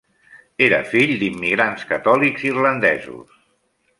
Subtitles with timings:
[0.67, 3.39] Era fill d'immigrants catòlics irlandesos.